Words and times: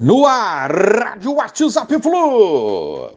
No 0.00 0.26
ar, 0.26 0.72
Rádio 0.72 1.34
WhatsApp 1.34 2.02
Flu. 2.02 3.12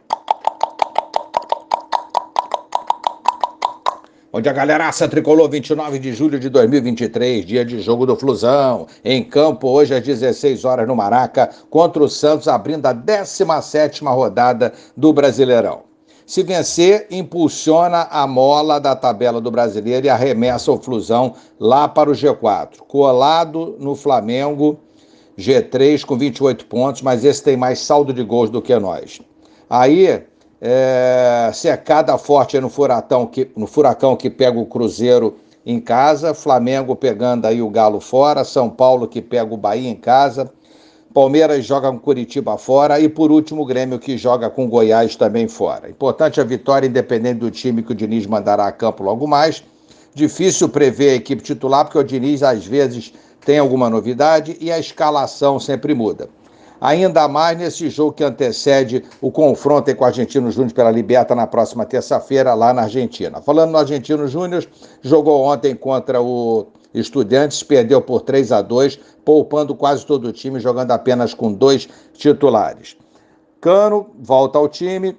Onde 4.32 4.48
a 4.48 4.52
galeraça 4.52 5.08
tricolou 5.08 5.48
29 5.48 5.98
de 5.98 6.12
julho 6.12 6.38
de 6.38 6.48
2023, 6.48 7.44
dia 7.44 7.64
de 7.64 7.80
jogo 7.80 8.06
do 8.06 8.14
Flusão. 8.14 8.86
Em 9.04 9.24
campo, 9.24 9.66
hoje 9.68 9.92
às 9.92 10.04
16 10.04 10.64
horas 10.64 10.86
no 10.86 10.94
Maraca, 10.94 11.50
contra 11.68 12.00
o 12.00 12.08
Santos, 12.08 12.46
abrindo 12.46 12.86
a 12.86 12.92
17 12.92 14.04
rodada 14.04 14.72
do 14.96 15.12
Brasileirão. 15.12 15.82
Se 16.24 16.44
vencer, 16.44 17.08
impulsiona 17.10 18.06
a 18.08 18.24
mola 18.24 18.78
da 18.78 18.94
tabela 18.94 19.40
do 19.40 19.50
brasileiro 19.50 20.06
e 20.06 20.10
arremessa 20.10 20.70
o 20.70 20.78
Flusão 20.78 21.34
lá 21.58 21.88
para 21.88 22.10
o 22.10 22.12
G4. 22.12 22.80
Colado 22.86 23.76
no 23.80 23.96
Flamengo, 23.96 24.78
G3 25.38 26.04
com 26.04 26.18
28 26.18 26.66
pontos, 26.66 27.00
mas 27.02 27.24
esse 27.24 27.42
tem 27.42 27.56
mais 27.56 27.78
saldo 27.78 28.12
de 28.12 28.24
gols 28.24 28.50
do 28.50 28.60
que 28.60 28.76
nós. 28.76 29.20
Aí, 29.70 30.22
é, 30.60 31.50
secada 31.54 32.18
forte 32.18 32.58
no 32.58 32.68
furacão, 32.68 33.24
que, 33.24 33.48
no 33.56 33.68
furacão 33.68 34.16
que 34.16 34.28
pega 34.28 34.58
o 34.58 34.66
Cruzeiro 34.66 35.36
em 35.64 35.78
casa, 35.78 36.34
Flamengo 36.34 36.96
pegando 36.96 37.46
aí 37.46 37.62
o 37.62 37.70
Galo 37.70 38.00
fora, 38.00 38.42
São 38.42 38.68
Paulo 38.68 39.06
que 39.06 39.22
pega 39.22 39.54
o 39.54 39.56
Bahia 39.56 39.88
em 39.88 39.94
casa, 39.94 40.50
Palmeiras 41.14 41.64
joga 41.64 41.90
com 41.90 41.98
Curitiba 41.98 42.56
fora 42.58 42.98
e, 42.98 43.08
por 43.08 43.30
último, 43.30 43.62
o 43.62 43.66
Grêmio 43.66 43.98
que 43.98 44.16
joga 44.16 44.50
com 44.50 44.68
Goiás 44.68 45.14
também 45.14 45.46
fora. 45.46 45.88
Importante 45.88 46.40
a 46.40 46.44
vitória, 46.44 46.86
independente 46.86 47.38
do 47.38 47.50
time 47.50 47.82
que 47.82 47.92
o 47.92 47.94
Diniz 47.94 48.26
mandará 48.26 48.66
a 48.66 48.72
campo 48.72 49.02
logo 49.02 49.26
mais. 49.26 49.62
Difícil 50.14 50.68
prever 50.68 51.10
a 51.10 51.14
equipe 51.14 51.42
titular, 51.42 51.84
porque 51.84 51.98
o 51.98 52.04
Diniz 52.04 52.42
às 52.42 52.66
vezes 52.66 53.12
tem 53.44 53.58
alguma 53.58 53.88
novidade 53.88 54.56
e 54.60 54.70
a 54.70 54.78
escalação 54.78 55.58
sempre 55.58 55.94
muda. 55.94 56.28
Ainda 56.80 57.26
mais 57.26 57.58
nesse 57.58 57.90
jogo 57.90 58.12
que 58.12 58.22
antecede 58.22 59.04
o 59.20 59.32
confronto 59.32 59.94
com 59.96 60.04
o 60.04 60.06
Argentino 60.06 60.50
Júnior 60.50 60.72
pela 60.72 60.90
Liberta 60.90 61.34
na 61.34 61.46
próxima 61.46 61.84
terça-feira, 61.84 62.54
lá 62.54 62.72
na 62.72 62.82
Argentina. 62.82 63.40
Falando 63.40 63.72
no 63.72 63.78
Argentino 63.78 64.28
Júnior, 64.28 64.64
jogou 65.02 65.42
ontem 65.42 65.74
contra 65.74 66.22
o 66.22 66.68
Estudiantes 66.92 67.62
perdeu 67.62 68.00
por 68.00 68.22
3 68.22 68.50
a 68.50 68.62
2, 68.62 68.98
poupando 69.24 69.74
quase 69.74 70.06
todo 70.06 70.28
o 70.28 70.32
time, 70.32 70.58
jogando 70.58 70.90
apenas 70.90 71.34
com 71.34 71.52
dois 71.52 71.88
titulares. 72.14 72.96
Cano 73.60 74.06
volta 74.18 74.58
ao 74.58 74.68
time. 74.68 75.16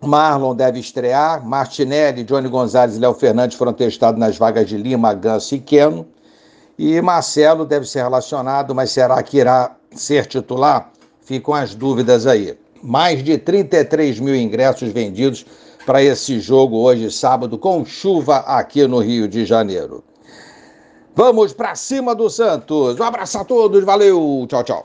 Marlon 0.00 0.54
deve 0.54 0.78
estrear. 0.78 1.44
Martinelli, 1.44 2.24
Johnny 2.24 2.48
Gonzalez 2.48 2.96
e 2.96 3.00
Léo 3.00 3.14
Fernandes 3.14 3.56
foram 3.56 3.72
testados 3.72 4.18
nas 4.18 4.36
vagas 4.36 4.68
de 4.68 4.76
Lima, 4.76 5.12
Ganso 5.14 5.54
e 5.54 5.60
Queno. 5.60 6.06
E 6.84 7.00
Marcelo 7.00 7.64
deve 7.64 7.86
ser 7.86 8.02
relacionado, 8.02 8.74
mas 8.74 8.90
será 8.90 9.22
que 9.22 9.38
irá 9.38 9.76
ser 9.92 10.26
titular? 10.26 10.90
Ficam 11.20 11.54
as 11.54 11.76
dúvidas 11.76 12.26
aí. 12.26 12.58
Mais 12.82 13.22
de 13.22 13.38
33 13.38 14.18
mil 14.18 14.34
ingressos 14.34 14.88
vendidos 14.90 15.46
para 15.86 16.02
esse 16.02 16.40
jogo 16.40 16.78
hoje, 16.78 17.08
sábado, 17.12 17.56
com 17.56 17.84
chuva 17.84 18.38
aqui 18.38 18.84
no 18.88 18.98
Rio 18.98 19.28
de 19.28 19.46
Janeiro. 19.46 20.02
Vamos 21.14 21.52
para 21.52 21.76
cima 21.76 22.16
do 22.16 22.28
Santos. 22.28 22.98
Um 22.98 23.04
abraço 23.04 23.38
a 23.38 23.44
todos, 23.44 23.84
valeu, 23.84 24.44
tchau, 24.48 24.64
tchau. 24.64 24.80